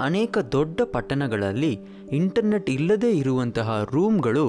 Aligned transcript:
ಅನೇಕ 0.00 0.38
ದೊಡ್ಡ 0.52 0.80
ಪಟ್ಟಣಗಳಲ್ಲಿ 0.84 1.78
ಇಂಟರ್ನೆಟ್ 2.12 2.70
ಇಲ್ಲದೇ 2.70 3.10
ಇರುವಂತಹ 3.10 3.88
ರೂಮ್ಗಳು 3.92 4.44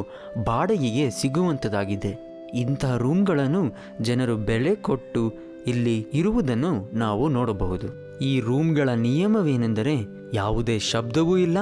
ಬಾಡಿಗೆಗೆ 0.45 1.09
ಸಿಗುವಂಥದ್ದಾಗಿದೆ 1.09 2.29
ಇಂತಹ 2.53 2.97
ರೂಮ್ಗಳನ್ನು 2.97 3.63
ಜನರು 4.01 4.37
ಬೆಲೆ 4.37 4.75
ಕೊಟ್ಟು 4.75 5.33
ಇಲ್ಲಿ 5.67 6.07
ಇರುವುದನ್ನು 6.13 6.97
ನಾವು 6.97 7.29
ನೋಡಬಹುದು. 7.29 7.87
ಈ 8.21 8.39
ರೂಮ್ಗಳ 8.39 8.89
ನಿಯಮವೇನೆಂದರೆ 8.89 9.95
ಯಾವುದೇ 10.33 10.79
ಶಬ್ದವೂ 10.79 11.37
ಇಲ್ಲ, 11.37 11.57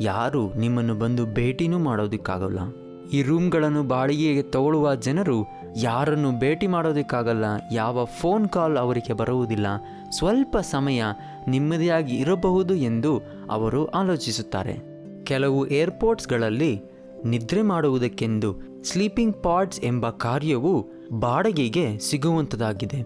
ಯಾರು 0.00 0.54
ನಿಮ್ಮನ್ನು 0.54 0.94
ಬಂದು 0.94 1.26
ಭೇಟಿನೂ 1.26 1.78
ಮಾಡೋದಕ್ಕಾಗಲ್ಲ. 1.78 2.58
ಈ 3.12 3.22
ರೂಮ್ಗಳನ್ನು 3.22 3.82
ಬಾಡಿಗೆಗೆ 3.82 4.42
ತಗೊಳ್ಳುವ 4.42 4.94
ಜನರು 4.94 5.57
ಯಾರನ್ನು 5.80 6.38
ಭೇಟಿ 6.38 6.66
ಮಾಡೋದಕ್ಕಾಗಲ್ಲ, 6.66 7.44
ಯಾವ 7.72 8.04
ಫೋನ್ 8.04 8.48
ಕಾಲ್ 8.48 8.76
ಅವರಿಗೆ 8.76 9.12
ಬರುವುದಿಲ್ಲ, 9.12 9.66
ಸ್ವಲ್ಪ 10.10 10.56
ಸಮಯ 10.56 11.04
ನೆಮ್ಮದಿಯಾಗಿ 11.48 12.16
ಇರಬಹುದು 12.16 12.74
ಎಂದು 12.74 13.18
ಅವರು 13.50 13.86
ಆಲೋಚಿಸುತ್ತಾರೆ. 13.86 14.74
ಕೆಲವು 15.24 15.66
ಏರ್ಪೋರ್ಟ್ಸ್ಗಳಲ್ಲಿ 15.66 16.80
ನಿದ್ರೆ 17.24 17.62
ಮಾಡುವುದಕ್ಕೆಂದು 17.62 18.82
ಸ್ಲೀಪಿಂಗ್ 18.82 19.42
ಪಾಡ್ಸ್ 19.42 19.80
ಎಂಬ 19.84 20.10
ಕಾರ್ಯವು 20.10 20.90
ಬಾಡಿಗೆಗೆ 21.12 21.98
ಸಿಗುವಂಥದ್ದಾಗಿದೆ 21.98 23.00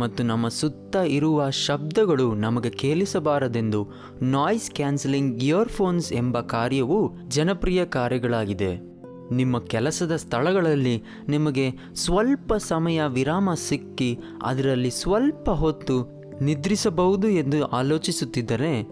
ಮತ್ತು 0.00 0.22
ನಮ್ಮ 0.22 0.48
ಸುತ್ತ 0.48 0.96
ಇರುವ 0.96 1.50
ಶಬ್ದಗಳು 1.50 2.34
ನಮಗೆ 2.34 2.70
ಕೇಳಿಸಬಾರದೆಂದು 2.70 3.80
ನಾಯ್ಸ್ 4.22 4.70
ಕ್ಯಾನ್ಸಲಿಂಗ್ 4.70 5.42
ಇಯರ್ಫೋನ್ಸ್ 5.42 6.12
ಎಂಬ 6.12 6.40
ಕಾರ್ಯವು 6.40 7.16
ಜನಪ್ರಿಯ 7.28 7.84
ಕಾರ್ಯಗಳಾಗಿದೆ. 7.84 8.89
ನಿಮ್ಮ 9.30 9.58
ಕೆಲಸದ 9.58 10.16
ಸ್ಥಳಗಳಲ್ಲಿ 10.16 11.02
ನಿಮಗೆ 11.28 11.70
ಸ್ವಲ್ಪ 11.94 12.54
ಸಮಯ 12.54 13.00
ವಿರಾಮ 13.06 13.50
ಸಿಕ್ಕಿ 13.54 14.18
ಅದರಲ್ಲಿ 14.42 14.90
ಸ್ವಲ್ಪ 14.90 15.50
ಹೊತ್ತು 15.50 16.20
ನಿದ್ರಿಸಬಹುದು 16.42 17.28
ಎಂದು 17.28 17.66
ಆಲೋಚಿಸುತ್ತಿದ್ದರೆ 17.66 18.88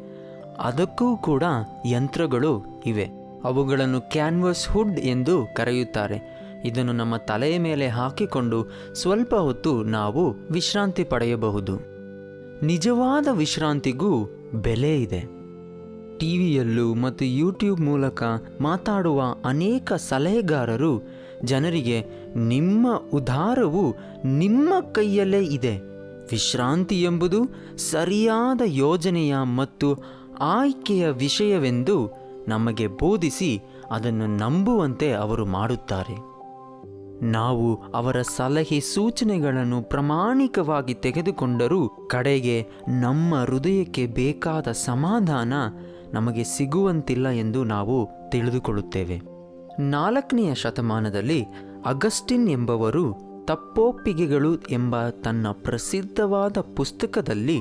ಅದಕ್ಕೂ 0.58 1.16
ಕೂಡ 1.16 1.42
ಯಂತ್ರಗಳು 1.86 2.82
ಇವೆ. 2.86 3.08
ಅವುಗಳನ್ನು 3.44 4.00
ಕ್ಯಾನ್ವಸ್ 4.00 4.68
ಹುಡ್ 4.68 4.98
ಎಂದು 4.98 5.46
ಕರೆಯುತ್ತಾರೆ. 5.56 6.38
ಇದನ್ನು 6.64 6.92
ನಮ್ಮ 6.92 7.16
ತಲೆಯ 7.16 7.58
ಮೇಲೆ 7.58 7.88
ಹಾಕಿಕೊಂಡು 7.88 8.70
ಸ್ವಲ್ಪ 8.94 9.34
ಹೊತ್ತು 9.34 9.82
ನಾವು 9.82 10.32
ವಿಶ್ರಾಂತಿ 10.50 11.04
ಪಡೆಯಬಹುದು. 11.04 11.76
ನಿಜವಾದ 12.66 13.28
ವಿಶ್ರಾಂತಿಗೂ 13.32 14.24
ಬೆಲೆ 14.54 15.02
ಇದೆ. 15.02 15.37
ಟಿವಿಯಲ್ಲೂ 16.18 16.94
ಮತ್ತು 16.94 17.24
ಯೂಟ್ಯೂಬ್ 17.24 17.80
ಮೂಲಕ 17.80 18.22
ಮಾತಾಡುವ 18.60 19.22
ಅನೇಕ 19.44 19.92
ಸಲಹೆಗಾರರು, 19.92 20.92
ಜನರಿಗೆ 21.44 21.98
ನಿಮ್ಮ 22.36 22.86
ಉದಾರವು 23.12 23.96
ನಿಮ್ಮ 24.24 24.74
ಕೈಯಲ್ಲೇ 24.92 25.44
ಇದೆ. 25.44 25.74
ವಿಶ್ರಾಂತಿ 26.30 27.02
ಎಂಬುದು 27.02 27.40
ಸರಿಯಾದ 27.76 28.60
ಯೋಜನೆಯ 28.64 29.36
ಮತ್ತು 29.56 29.88
ಆಯ್ಕೆಯ 30.40 31.08
ವಿಷಯವೆಂದು 31.08 31.96
ನಮಗೆ 32.48 32.86
ಬೋಧಿಸಿ 32.86 33.62
ಅದನ್ನು 33.90 34.26
ನಂಬುವಂತೆ 34.36 35.12
ಅವರು 35.12 35.46
ಮಾಡುತ್ತಾರೆ. 35.46 36.37
ನಾವು 37.22 37.82
ಅವರ 37.94 38.22
ಸಲಹೆ 38.22 38.80
ಸೂಚನೆಗಳನ್ನು 38.80 39.82
ಪ್ರಾಮಾಣಿಕವಾಗಿ 39.82 40.94
ತೆಗೆದುಕೊಂಡರೂ 40.94 41.88
ಕಡೆಗೆ 41.88 42.66
ನಮ್ಮ 42.88 43.34
ಹೃದಯಕ್ಕೆ 43.34 44.06
ಬೇಕಾದ 44.06 44.68
ಸಮಾಧಾನ 44.72 45.52
ನಮಗೆ 46.12 46.44
ಸಿಗುವಂತಿಲ್ಲ 46.44 47.28
ಎಂದು 47.28 47.64
ನಾವು 47.64 48.08
ತಿಳಿದುಕೊಳ್ಳುತ್ತೇವೆ. 48.30 49.20
ನಾಲ್ಕನೆಯ 49.80 50.54
ಶತಮಾನದಲ್ಲಿ 50.54 51.44
ಅಗಸ್ಟಿನ್ 51.86 52.48
ಎಂಬವರು 52.48 53.28
ತಪ್ಪೊಪ್ಪಿಗೆಗಳು 53.44 54.56
ಎಂಬ 54.56 55.08
ತನ್ನ 55.08 55.46
ಪ್ರಸಿದ್ಧವಾದ 55.52 56.58
ಪುಸ್ತಕದಲ್ಲಿ 56.76 57.60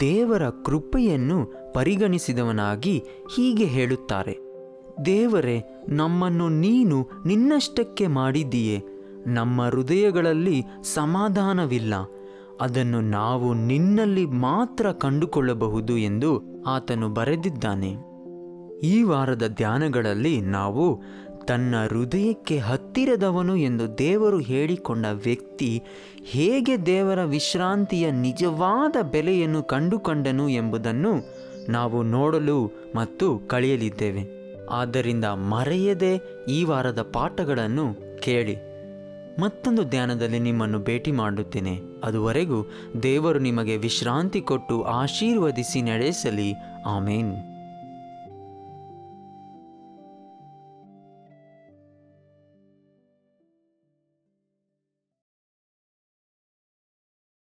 ದೇವರ 0.00 0.50
ಕೃಪೆಯನ್ನು 0.50 1.52
ಪರಿಗಣಿಸಿದವನಾಗಿ 1.72 3.04
ಹೀಗೆ 3.36 3.64
ಹೇಳುತ್ತಾರೆ, 3.64 4.38
ದೇವರೇ, 5.04 5.84
ನಮ್ಮನ್ನು 5.88 6.48
ನೀನು 6.48 7.10
ನಿನ್ನಷ್ಟಕ್ಕೆ 7.26 8.06
ಮಾಡಿದ್ದೀಯೆ. 8.06 8.91
ನಮ್ಮ 9.26 9.62
ಹೃದಯಗಳಲ್ಲಿ 9.62 10.64
ಸಮಾಧಾನವಿಲ್ಲ. 10.82 11.94
ಅದನ್ನು 12.60 13.00
ನಾವು 13.00 13.54
ನಿನ್ನಲ್ಲಿ 13.54 14.26
ಮಾತ್ರ 14.26 14.92
ಕಂಡುಕೊಳ್ಳಬಹುದು 14.92 15.96
ಎಂದು 15.96 16.62
ಆತನು 16.66 17.08
ಬರೆದಿದ್ದಾನೆ. 17.08 17.96
ಈ 18.82 19.02
ವಾರದ 19.02 19.48
ಧ್ಯಾನಗಳಲ್ಲಿ 19.48 20.40
ನಾವು 20.40 21.02
ತನ್ನ 21.44 21.74
ಹೃದಯಕ್ಕೆ 21.90 22.58
ಹತ್ತಿರದವನು 22.58 23.56
ಎಂದು 23.56 23.98
ದೇವರು 23.98 24.38
ಹೇಳಿಕೊಂಡ 24.38 25.06
ವ್ಯಕ್ತಿ 25.12 25.82
ಹೇಗೆ 26.22 26.86
ದೇವರ 26.86 27.24
ವಿಶ್ರಾಂತಿಯ 27.24 28.10
ನಿಜವಾದ 28.10 28.96
ಬೆಲೆಯನ್ನು 29.12 29.62
ಕಂಡುಕೊಂಡನು 29.62 30.48
ಎಂಬುದನ್ನು 30.48 31.12
ನಾವು 31.68 32.02
ನೋಡಲು 32.02 32.70
ಮತ್ತು 32.96 33.38
ಕಳೆಯಲಿದ್ದೇವೆ. 33.38 34.42
ಆದ್ದರಿಂದ 34.66 35.24
ಮರೆಯದೆ 35.24 36.44
ಈ 36.48 36.64
ವಾರದ 36.64 37.02
ಪಾಠಗಳನ್ನು 37.12 37.94
ಕೇಳಿ. 38.20 38.71
ಮತ್ತೊಂದು 39.38 39.84
ಧ್ಯಾನದಲ್ಲಿ 39.84 40.38
ನಿಮ್ಮನ್ನು 40.38 40.78
ಭೇಟಿ 40.78 41.12
ಮಾಡುತ್ತೇನೆ. 41.12 41.80
ಅದುವರೆಗೂ 42.04 42.70
ದೇವರು 43.02 43.38
ನಿಮಗೆ 43.38 43.76
ವಿಶ್ರಾಂತಿ 43.76 44.40
ಕೊಟ್ಟು 44.40 44.82
ಆಶೀರ್ವದಿಸಿ 44.82 45.82
ನಡೆಸಲಿ. 45.82 46.54
ಆಮೇನ್. 46.86 47.51